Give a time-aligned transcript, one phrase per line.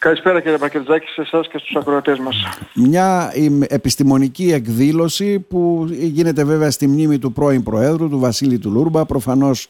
[0.00, 2.36] Καλησπέρα κύριε Πακερτζάκη σε εσάς και στους ακροατές μας.
[2.74, 3.32] Μια
[3.68, 9.06] επιστημονική εκδήλωση που γίνεται βέβαια στη μνήμη του πρώην Προέδρου, του Βασίλη του Λούρμπα.
[9.06, 9.68] Προφανώς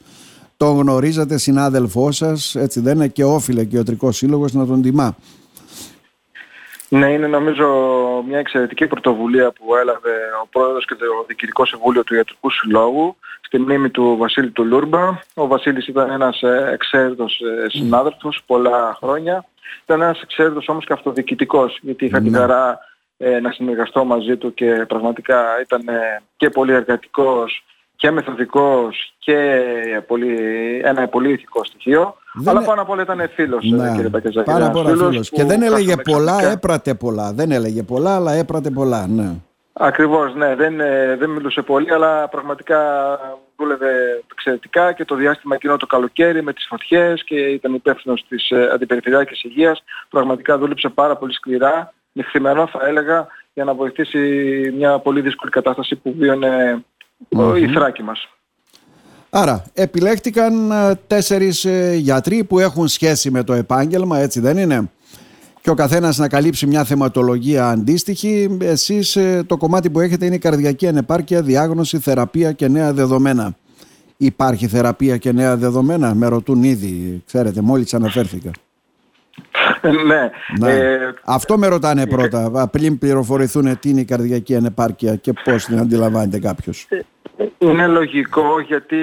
[0.56, 4.82] τον γνωρίζατε, συνάδελφό σας, έτσι δεν είναι και όφιλε και ο Τρικός Σύλλογος να τον
[4.82, 5.16] τιμά.
[6.88, 7.66] Ναι, είναι νομίζω
[8.28, 13.58] μια εξαιρετική πρωτοβουλία που έλαβε ο Πρόεδρος και το Διοικητικό Συμβούλιο του Ιατρικού Συλλόγου στη
[13.58, 15.18] μνήμη του Βασίλη του Λούρμπα.
[15.34, 19.44] Ο Βασίλης ήταν ένας ε, εξαίρετος ε, συνάδελφος πολλά χρόνια
[19.84, 22.38] ήταν ένας εξαίρετος όμως και αυτοδιοικητικός, γιατί είχα την ναι.
[22.38, 22.78] χαρά
[23.16, 27.64] ε, να συνεργαστώ μαζί του και πραγματικά ήταν ε, και πολύ εργατικός
[27.98, 29.62] και μεθοδικός και
[30.06, 30.36] πολύ,
[30.84, 32.16] ένα πολύ ηθικό στοιχείο.
[32.34, 33.92] Δεν αλλά πάνω απ' όλα ήταν φίλος, ε, ναι.
[33.94, 34.50] κύριε Πακεζάκη.
[34.50, 35.30] Πάρα πολλά φίλος.
[35.30, 37.32] Και δεν έλεγε πολλά, έπρατε πολλά.
[37.32, 39.30] Δεν έλεγε πολλά, αλλά έπρατε πολλά, ναι.
[39.72, 40.54] Ακριβώς, ναι.
[40.54, 42.80] Δεν, ε, δεν μιλούσε πολύ, αλλά πραγματικά
[43.56, 48.50] δούλευε εξαιρετικά και το διάστημα εκείνο το καλοκαίρι με τις φωτιές και ήταν υπεύθυνος της
[48.50, 49.82] ε, Αντιπεριφερειακής Υγείας.
[50.10, 54.18] Πραγματικά δούλεψε πάρα πολύ σκληρά, νυχθημερό θα έλεγα, για να βοηθήσει
[54.76, 56.14] μια πολύ δύσκολη κατάσταση που
[57.28, 58.28] βιωνε η θράκη μας.
[59.30, 64.90] Άρα, επιλέχτηκαν ε, τέσσερις γιατροί που έχουν σχέση με το επάγγελμα, έτσι δεν είναι;
[65.60, 68.56] Και ο καθένας να καλύψει μια θεματολογία αντίστοιχη.
[68.60, 73.56] Εσείς ε, το κομμάτι που έχετε είναι η καρδιακή ανεπάρκεια, διάγνωση, θεραπεία και νέα δεδομένα.
[74.16, 78.50] Υπάρχει θεραπεία και νέα δεδομένα, με ρωτούν ήδη, ξέρετε, μόλις αναφέρθηκα.
[79.82, 80.30] Ναι.
[80.58, 80.72] ναι.
[80.72, 85.78] Ε, Αυτό με ρωτάνε πρώτα, πριν πληροφορηθούν τι είναι η καρδιακή ανεπάρκεια και πώς την
[85.78, 86.88] αντιλαμβάνεται κάποιος.
[87.36, 88.96] Ε, είναι λογικό γιατί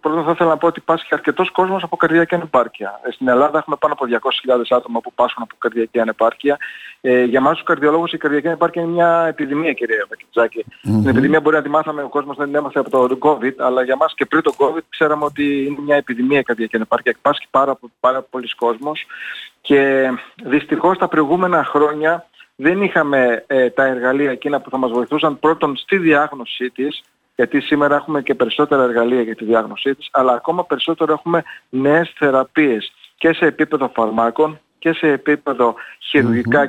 [0.00, 3.00] πρώτα θα ήθελα να πω ότι πάσχει αρκετός κόσμος από καρδιακή ανεπάρκεια.
[3.04, 4.04] Ε, στην Ελλάδα έχουμε πάνω από
[4.48, 6.56] 200.000 άτομα που πάσχουν από καρδιακή ανεπάρκεια.
[7.00, 10.64] Ε, για εμάς τους καρδιολόγους η καρδιακή ανεπάρκεια είναι μια επιδημία κυρία Βακιτζάκη.
[10.68, 11.00] Mm-hmm.
[11.00, 13.82] Την επιδημία μπορεί να τη μάθαμε, ο κόσμος δεν την έμαθε από το COVID, αλλά
[13.82, 17.16] για μας και πριν το COVID ξέραμε ότι είναι μια επιδημία η καρδιακή ανεπάρκεια.
[17.22, 19.06] Πάσχει πάρα, πάρα πολλοί κόσμος
[19.60, 20.10] και
[20.44, 25.76] δυστυχώς τα προηγούμενα χρόνια δεν είχαμε ε, τα εργαλεία εκείνα που θα μας βοηθούσαν πρώτον
[25.76, 27.02] στη διάγνωσή της,
[27.36, 32.12] γιατί σήμερα έχουμε και περισσότερα εργαλεία για τη διάγνωσή της, αλλά ακόμα περισσότερο έχουμε νέες
[32.18, 35.74] θεραπείες και σε επίπεδο φαρμάκων και σε επίπεδο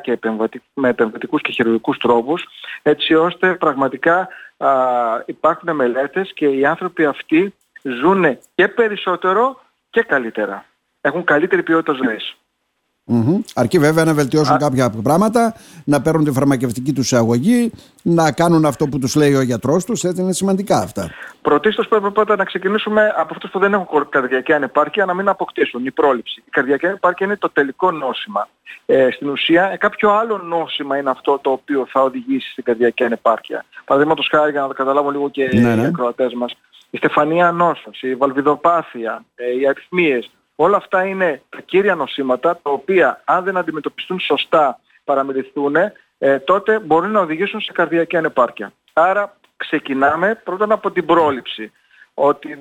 [0.01, 0.19] και
[0.73, 2.47] με επεμβατικούς και χειρουργικούς τρόπους,
[2.81, 4.27] έτσι ώστε πραγματικά
[4.57, 4.69] α,
[5.25, 10.65] υπάρχουν μελέτες και οι άνθρωποι αυτοί ζουν και περισσότερο και καλύτερα.
[11.01, 12.37] Έχουν καλύτερη ποιότητα ζωής.
[13.09, 13.39] Mm-hmm.
[13.55, 18.87] Αρκεί βέβαια να βελτιώσουν κάποια πράγματα, να παίρνουν τη φαρμακευτική τους αγωγή, να κάνουν αυτό
[18.87, 20.03] που τους λέει ο γιατρός τους.
[20.03, 21.11] Έτσι είναι σημαντικά αυτά.
[21.41, 25.85] Πρωτίστως πρέπει πρώτα να ξεκινήσουμε από αυτούς που δεν έχουν καρδιακή ανεπάρκεια να μην αποκτήσουν.
[25.85, 26.43] Η πρόληψη.
[26.45, 28.47] Η καρδιακή ανεπάρκεια είναι το τελικό νόσημα.
[28.85, 33.03] Ε, στην ουσία, ε, κάποιο άλλο νόσημα είναι αυτό το οποίο θα οδηγήσει στην καρδιακή
[33.03, 33.65] ανεπάρκεια.
[33.85, 35.81] Παραδείγματος χάρη, για να το καταλάβω λίγο και ναι, ναι.
[35.81, 36.55] οι ακροατές μας,
[36.89, 42.71] η στεφανία νόσος, η βαλβιδοπάθεια, ε, οι αριθμίες, Όλα αυτά είναι τα κύρια νοσήματα τα
[42.71, 45.75] οποία αν δεν αντιμετωπιστούν σωστά, παραμεληθούν,
[46.17, 48.73] ε, τότε μπορούν να οδηγήσουν σε καρδιακή ανεπάρκεια.
[48.93, 51.71] Άρα ξεκινάμε πρώτα από την πρόληψη.
[52.13, 52.51] Ότι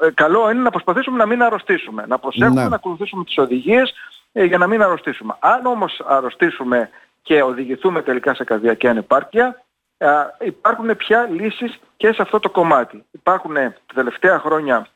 [0.00, 2.04] ε, καλό είναι να προσπαθήσουμε να μην αρρωστήσουμε.
[2.06, 2.68] Να προσέχουμε ναι.
[2.68, 3.94] να ακολουθήσουμε τις οδηγίες
[4.32, 5.36] ε, για να μην αρρωστήσουμε.
[5.38, 6.90] Αν όμως αρρωστήσουμε
[7.22, 9.64] και οδηγηθούμε τελικά σε καρδιακή ανεπάρκεια,
[9.98, 10.08] ε,
[10.40, 13.04] υπάρχουν πια λύσεις και σε αυτό το κομμάτι.
[13.10, 14.86] Υπάρχουν τα τελευταία χρόνια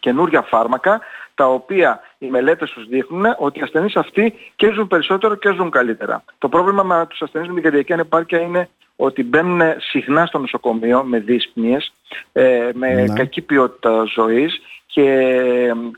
[0.00, 1.00] καινούρια φάρμακα
[1.40, 5.70] τα οποία οι μελέτες τους δείχνουν ότι οι ασθενείς αυτοί και ζουν περισσότερο και ζουν
[5.70, 6.24] καλύτερα.
[6.38, 11.02] Το πρόβλημα με τους ασθενείς με την καρδιακή ανεπάρκεια είναι ότι μπαίνουν συχνά στο νοσοκομείο
[11.04, 11.92] με δύσπνιες,
[12.32, 13.14] ε, με ναι.
[13.14, 15.04] κακή ποιότητα ζωής και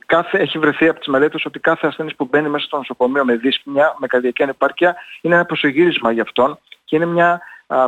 [0.07, 3.37] κάθε, έχει βρεθεί από τις μελέτες ότι κάθε ασθενής που μπαίνει μέσα στο νοσοκομείο με
[3.37, 7.41] δύσπνοια, με καρδιακή ανεπάρκεια, είναι ένα προσεγγίρισμα για αυτόν και είναι μια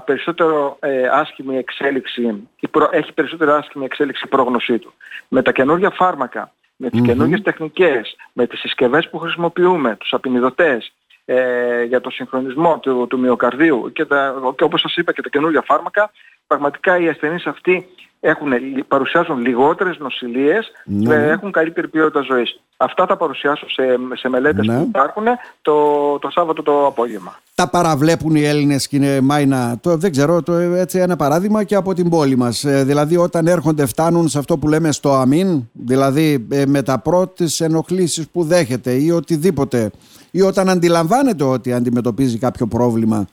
[0.04, 2.48] περισσότερο ε, άσχημη εξέλιξη,
[2.91, 4.93] έχει περισσότερο άσχημη εξέλιξη η πρόγνωσή του.
[5.28, 7.05] Με τα καινούργια φάρμακα με τις mm-hmm.
[7.05, 10.93] καινούργιες τεχνικές, με τις συσκευές που χρησιμοποιούμε, τους απεινιδωτές,
[11.25, 15.29] ε, για το συγχρονισμό του, του μυοκαρδίου και, τα, και όπως σας είπα και τα
[15.29, 16.11] καινούργια φάρμακα,
[16.54, 17.87] πραγματικά οι ασθενείς αυτοί
[18.20, 18.53] έχουν,
[18.88, 21.15] παρουσιάζουν λιγότερες νοσηλίες και ναι.
[21.15, 22.60] έχουν καλύτερη ποιότητα ζωής.
[22.76, 23.82] Αυτά θα παρουσιάσω σε,
[24.15, 24.78] σε μελέτες ναι.
[24.78, 25.25] που υπάρχουν
[25.62, 27.38] το, το Σάββατο το απόγευμα.
[27.55, 31.94] Τα παραβλέπουν οι Έλληνες κύριε Μάινα, το, δεν ξέρω, το, έτσι ένα παράδειγμα και από
[31.94, 32.64] την πόλη μας.
[32.64, 36.99] Ε, δηλαδή όταν έρχονται φτάνουν σε αυτό που λέμε στο αμήν, δηλαδή ε, με τα
[36.99, 39.90] πρώτες ενοχλήσεις που δέχεται ή οτιδήποτε
[40.31, 43.26] ή όταν αντιλαμβάνεται ότι αντιμετωπίζει κάποιο πρόβλημα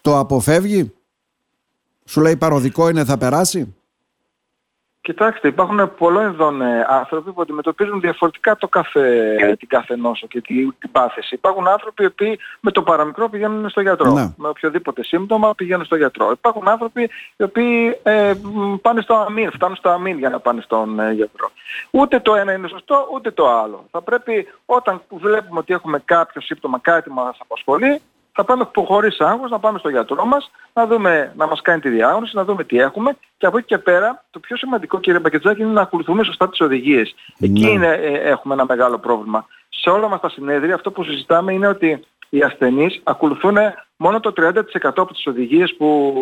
[0.00, 0.92] το αποφεύγει;
[2.06, 3.74] Σου λέει παροδικό είναι θα περάσει;
[5.06, 10.40] Κοιτάξτε, υπάρχουν πολλών ειδών ε, άνθρωποι που αντιμετωπίζουν διαφορετικά το κάθε, την κάθε νόσο και
[10.40, 11.34] την, την πάθηση.
[11.34, 14.12] Υπάρχουν άνθρωποι οι οποίοι με το παραμικρό πηγαίνουν στο γιατρό.
[14.12, 14.32] Ναι.
[14.36, 16.30] Με οποιοδήποτε σύμπτωμα πηγαίνουν στο γιατρό.
[16.30, 18.32] Υπάρχουν άνθρωποι οι οποίοι ε,
[18.82, 21.50] πάνε στο αμήν, φτάνουν στο αμήν για να πάνε στον ε, γιατρό.
[21.90, 23.86] Ούτε το ένα είναι σωστό, ούτε το άλλο.
[23.90, 28.00] Θα πρέπει όταν βλέπουμε ότι έχουμε κάποιο σύμπτωμα, κάτι μας απασχολεί,
[28.36, 31.88] θα πάμε χωρίς άγχος να πάμε στο γιατρό μας, να, δούμε, να μας κάνει τη
[31.88, 35.62] διάγνωση, να δούμε τι έχουμε και από εκεί και πέρα το πιο σημαντικό κύριε Μπακετζάκη
[35.62, 37.14] είναι να ακολουθούμε σωστά τις οδηγίες.
[37.38, 37.70] Εκεί ναι.
[37.70, 39.46] είναι, ε, έχουμε ένα μεγάλο πρόβλημα.
[39.68, 43.56] Σε όλα μας τα συνέδρια αυτό που συζητάμε είναι ότι οι ασθενείς ακολουθούν
[43.96, 46.14] μόνο το 30% από τις οδηγίες που,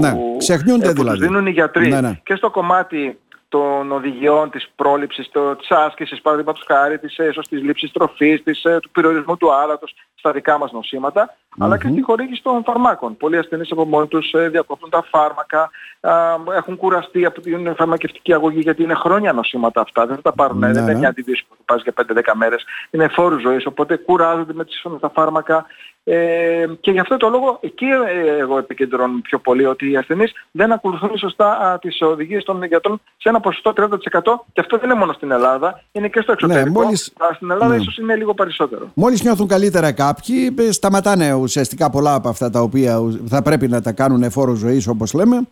[0.00, 1.26] ναι, ξεχνιούνται ε, που δηλαδή.
[1.26, 1.88] δίνουν οι γιατροί.
[1.88, 2.20] Ναι, ναι.
[2.24, 3.18] Και στο κομμάτι
[3.54, 8.64] των οδηγιών της πρόληψης, το, της άσκησης, παραδείγματος χάρη, της ε, σωστής λήψης τροφής, της,
[8.64, 13.16] ε, του περιορισμού του άλατος στα δικά μας νοσήματα, αλλά και στη χορήγηση των φαρμάκων.
[13.16, 15.70] Πολλοί ασθενείς από μόνοι τους ε, διακόπτουν τα φάρμακα,
[16.56, 20.06] έχουν κουραστεί από την φαρμακευτική αγωγή γιατί είναι χρόνια νοσήματα αυτά.
[20.06, 20.98] Δεν θα τα πάρουν, ναι, δεν είναι ναι.
[20.98, 21.92] μια αντιβίωση που θα πας για
[22.32, 22.64] 5-10 μέρες.
[22.90, 25.66] Είναι φόρου ζωής, οπότε κουράζονται με τις, τα φάρμακα.
[26.06, 30.32] Ε, και γι' αυτό το λόγο εκεί ε, εγώ επικεντρώνω πιο πολύ ότι οι ασθενείς
[30.50, 33.86] δεν ακολουθούν σωστά α, τις οδηγίες των γιατρών σε ένα ποσοστό 30%
[34.52, 36.78] και αυτό δεν είναι μόνο στην Ελλάδα, είναι και στο ναι, εξωτερικό.
[36.78, 37.12] Ναι, μόλις...
[37.18, 37.80] Αλλά στην Ελλάδα ναι.
[37.80, 38.90] ίσως είναι λίγο περισσότερο.
[38.94, 43.80] Μόλις νιώθουν καλύτερα κάποιοι, ε, σταματάνε ουσιαστικά πολλά από αυτά τα οποία θα πρέπει να
[43.80, 45.46] τα κάνουν φόρο ζωής όπως λέμε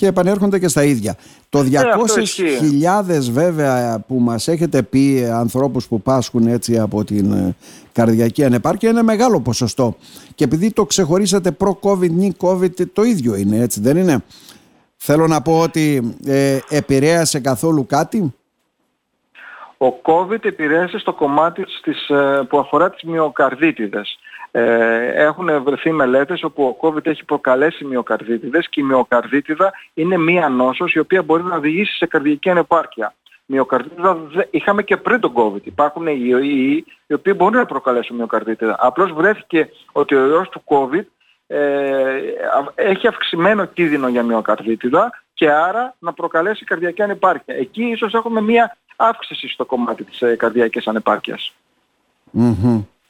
[0.00, 1.16] και επανέρχονται και στα ίδια.
[1.48, 7.54] Το 200.000 ε, βέβαια που μας έχετε πει ανθρώπους που πάσχουν έτσι από την ε,
[7.92, 9.96] καρδιακή ανεπάρκεια είναι μεγάλο ποσοστό.
[10.34, 14.24] Και επειδή το ξεχωρίσατε προ-COVID, νη-COVID το ίδιο είναι έτσι δεν είναι;
[14.96, 18.34] Θέλω να πω ότι ε, επηρέασε καθόλου κάτι;
[19.78, 24.18] Ο COVID επηρέασε στο κομμάτι της, ε, που αφορά τις μυοκαρδίτιδες.
[24.50, 30.48] Ε, έχουν βρεθεί μελέτες όπου ο COVID έχει προκαλέσει μυοκαρδίτιδες και η μυοκαρδίτιδα είναι μία
[30.48, 33.14] νόσος η οποία μπορεί να οδηγήσει σε καρδιακή ανεπάρκεια.
[33.46, 34.16] Μυοκαρδίτιδα
[34.50, 35.64] είχαμε και πριν τον COVID.
[35.64, 38.76] Υπάρχουν οι ιοί οι οποίοι μπορούν να προκαλέσουν μυοκαρδίτιδα.
[38.78, 41.04] Απλώς βρέθηκε ότι ο ιός του COVID
[41.46, 42.20] ε,
[42.74, 47.54] έχει αυξημένο κίνδυνο για μυοκαρδίτιδα και άρα να προκαλέσει καρδιακή ανεπάρκεια.
[47.54, 51.54] Εκεί ίσως έχουμε μία αύξηση στο κομμάτι της ε, καρδιακής ανεπάρκειας.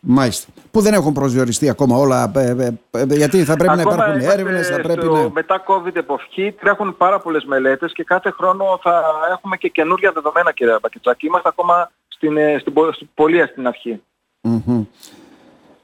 [0.01, 0.53] Μάλιστα.
[0.71, 2.33] Που δεν έχουν προσδιοριστεί ακόμα όλα.
[2.35, 5.31] Ε, ε, ε, γιατί θα πρέπει ακόμα να υπάρχουν έρευνες, θα πρέπει να.
[5.31, 9.03] Μετά COVID εποχή τρέχουν πάρα πολλές μελέτες και κάθε χρόνο θα
[9.33, 11.27] έχουμε και καινούργια δεδομένα, κύριε Μπακετσάκη.
[11.27, 14.03] Είμαστε ακόμα στην, στην, στην πορεία στην αρχή.
[14.43, 14.87] Mm-hmm.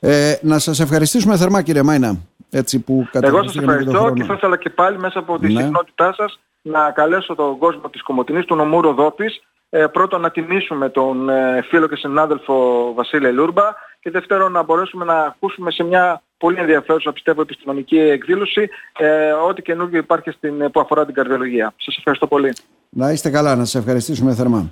[0.01, 2.17] Ε, να σας ευχαριστήσουμε θερμά κύριε Μάινα
[2.51, 5.61] έτσι που Εγώ σας ευχαριστώ και θα ήθελα και πάλι μέσα από τη ναι.
[5.61, 10.89] συχνότητά σας να καλέσω τον κόσμο της Κομωτινής, του νομού Ροδόπης ε, πρώτον να τιμήσουμε
[10.89, 13.63] τον ε, φίλο και συνάδελφο Βασίλη Λούρμπα
[14.07, 18.69] και δεύτερον να μπορέσουμε να ακούσουμε σε μια πολύ ενδιαφέρουσα πιστεύω επιστημονική εκδήλωση
[18.99, 21.75] ε, ό,τι καινούργιο υπάρχει στην, που αφορά την καρδιολογία.
[21.77, 22.53] Σας ευχαριστώ πολύ.
[22.89, 24.65] Να είστε καλά, να σας ευχαριστήσουμε θερμά.